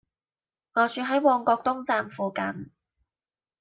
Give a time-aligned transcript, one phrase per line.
[0.73, 2.71] 我住喺旺角東站附近